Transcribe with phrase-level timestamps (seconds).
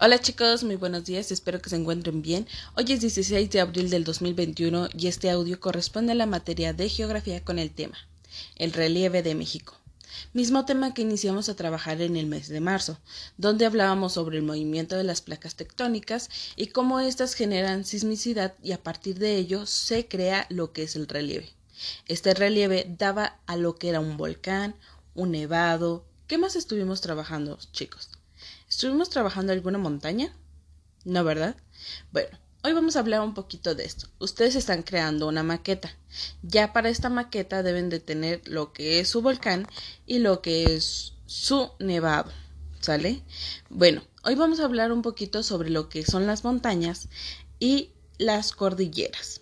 [0.00, 2.46] Hola chicos, muy buenos días, espero que se encuentren bien.
[2.76, 6.88] Hoy es 16 de abril del 2021 y este audio corresponde a la materia de
[6.88, 7.98] geografía con el tema
[8.54, 9.74] El relieve de México.
[10.32, 13.00] Mismo tema que iniciamos a trabajar en el mes de marzo,
[13.38, 18.70] donde hablábamos sobre el movimiento de las placas tectónicas y cómo éstas generan sismicidad y
[18.70, 21.50] a partir de ello se crea lo que es el relieve.
[22.06, 24.76] Este relieve daba a lo que era un volcán,
[25.16, 26.04] un nevado.
[26.28, 28.10] ¿Qué más estuvimos trabajando, chicos?
[28.68, 30.34] ¿Estuvimos trabajando alguna montaña?
[31.04, 31.56] No, ¿verdad?
[32.12, 34.08] Bueno, hoy vamos a hablar un poquito de esto.
[34.18, 35.90] Ustedes están creando una maqueta.
[36.42, 39.66] Ya para esta maqueta deben de tener lo que es su volcán
[40.06, 42.32] y lo que es su nevado.
[42.80, 43.22] ¿Sale?
[43.70, 47.08] Bueno, hoy vamos a hablar un poquito sobre lo que son las montañas
[47.58, 49.40] y las cordilleras.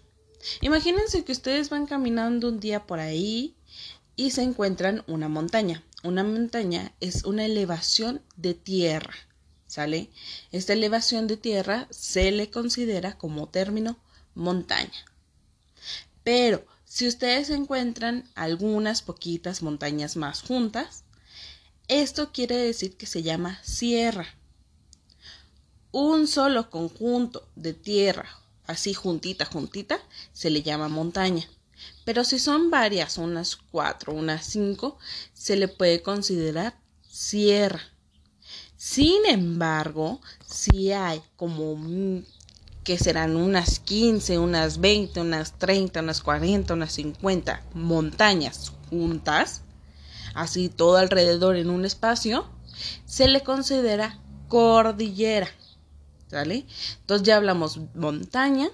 [0.60, 3.56] Imagínense que ustedes van caminando un día por ahí
[4.14, 5.82] y se encuentran una montaña.
[6.06, 9.12] Una montaña es una elevación de tierra,
[9.66, 10.08] ¿sale?
[10.52, 13.98] Esta elevación de tierra se le considera como término
[14.36, 15.04] montaña.
[16.22, 21.02] Pero si ustedes encuentran algunas poquitas montañas más juntas,
[21.88, 24.28] esto quiere decir que se llama sierra.
[25.90, 28.28] Un solo conjunto de tierra,
[28.68, 29.98] así juntita, juntita,
[30.32, 31.48] se le llama montaña.
[32.04, 34.98] Pero si son varias, unas cuatro, unas cinco,
[35.32, 36.78] se le puede considerar
[37.08, 37.80] sierra.
[38.76, 41.76] Sin embargo, si hay como
[42.84, 49.62] que serán unas 15, unas 20, unas 30, unas 40, unas 50 montañas juntas,
[50.34, 52.46] así todo alrededor en un espacio,
[53.04, 55.48] se le considera cordillera.
[56.28, 56.66] ¿Sale?
[57.00, 58.68] Entonces ya hablamos montaña,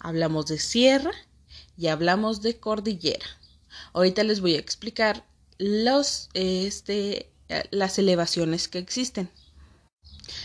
[0.00, 1.12] hablamos de sierra
[1.76, 3.26] y hablamos de cordillera.
[3.92, 5.24] Ahorita les voy a explicar
[5.58, 7.30] los, este,
[7.70, 9.30] las elevaciones que existen.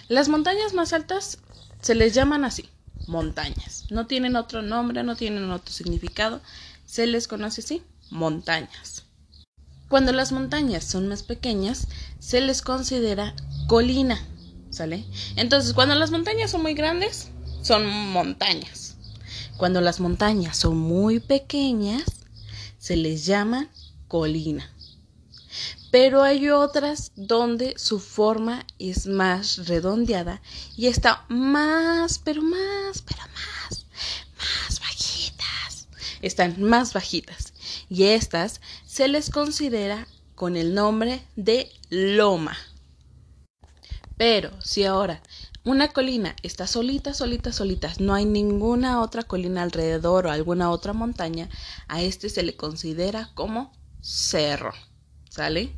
[0.08, 1.40] Las montañas más altas
[1.82, 2.70] se les llaman así,
[3.08, 3.86] montañas.
[3.90, 6.42] No tienen otro nombre, no tienen otro significado.
[6.86, 9.06] Se les conoce así, montañas.
[9.88, 11.88] Cuando las montañas son más pequeñas,
[12.20, 13.36] se les considera
[13.68, 14.22] colina,
[14.70, 15.04] ¿sale?
[15.36, 17.30] Entonces, cuando las montañas son muy grandes,
[17.62, 18.91] son montañas.
[19.62, 22.04] Cuando las montañas son muy pequeñas,
[22.80, 23.68] se les llama
[24.08, 24.68] colina.
[25.92, 30.42] Pero hay otras donde su forma es más redondeada
[30.76, 33.86] y está más, pero más, pero más,
[34.40, 35.88] más bajitas.
[36.24, 37.54] Están más bajitas.
[37.88, 42.58] Y estas se les considera con el nombre de loma.
[44.18, 45.22] Pero si ahora
[45.64, 50.94] una colina está solita, solita, solita, no hay ninguna otra colina alrededor o alguna otra
[50.94, 51.50] montaña,
[51.88, 54.74] a este se le considera como cerro.
[55.30, 55.72] ¿Sale?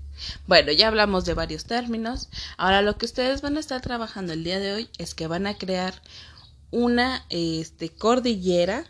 [0.48, 2.30] Bueno, ya hablamos de varios términos.
[2.58, 5.48] Ahora lo que ustedes van a estar trabajando el día de hoy es que van
[5.48, 6.02] a crear
[6.72, 8.86] una este, cordillera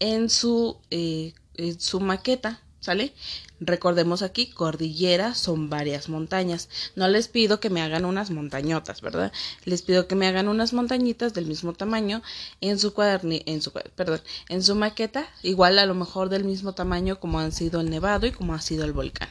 [0.00, 3.12] en su, eh, en su maqueta ¿Sale?
[3.60, 6.70] Recordemos aquí, cordillera son varias montañas.
[6.96, 9.32] No les pido que me hagan unas montañotas, ¿verdad?
[9.66, 12.22] Les pido que me hagan unas montañitas del mismo tamaño
[12.62, 16.72] en su cuaderni, en su, perdón, en su maqueta, igual a lo mejor del mismo
[16.72, 19.28] tamaño como han sido el nevado y como ha sido el volcán.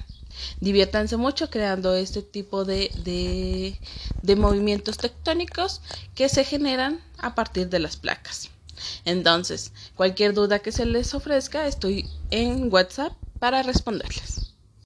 [0.62, 3.80] Diviértanse mucho creando este tipo de, de,
[4.22, 5.81] de movimientos tectónicos
[6.14, 8.52] que se generan a partir de las placas.
[9.06, 14.39] Entonces, cualquier duda que se les ofrezca, estoy en WhatsApp para responderles.